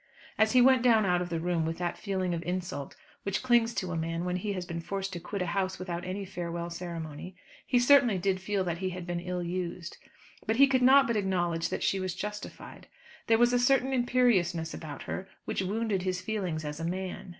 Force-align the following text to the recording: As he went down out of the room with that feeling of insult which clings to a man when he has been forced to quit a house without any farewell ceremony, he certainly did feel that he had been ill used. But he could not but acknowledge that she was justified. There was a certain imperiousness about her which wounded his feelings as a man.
As 0.35 0.53
he 0.53 0.63
went 0.63 0.81
down 0.81 1.05
out 1.05 1.21
of 1.21 1.29
the 1.29 1.39
room 1.39 1.63
with 1.63 1.77
that 1.77 1.95
feeling 1.95 2.33
of 2.33 2.41
insult 2.41 2.95
which 3.21 3.43
clings 3.43 3.71
to 3.75 3.91
a 3.91 3.95
man 3.95 4.25
when 4.25 4.37
he 4.37 4.53
has 4.53 4.65
been 4.65 4.79
forced 4.81 5.13
to 5.13 5.19
quit 5.19 5.43
a 5.43 5.53
house 5.53 5.77
without 5.77 6.03
any 6.03 6.25
farewell 6.25 6.71
ceremony, 6.71 7.35
he 7.67 7.77
certainly 7.77 8.17
did 8.17 8.41
feel 8.41 8.63
that 8.63 8.79
he 8.79 8.89
had 8.89 9.05
been 9.05 9.19
ill 9.19 9.43
used. 9.43 9.97
But 10.47 10.55
he 10.55 10.65
could 10.65 10.81
not 10.81 11.05
but 11.05 11.17
acknowledge 11.17 11.69
that 11.69 11.83
she 11.83 11.99
was 11.99 12.15
justified. 12.15 12.87
There 13.27 13.37
was 13.37 13.53
a 13.53 13.59
certain 13.59 13.93
imperiousness 13.93 14.73
about 14.73 15.03
her 15.03 15.29
which 15.45 15.61
wounded 15.61 16.01
his 16.01 16.19
feelings 16.19 16.65
as 16.65 16.79
a 16.79 16.83
man. 16.83 17.29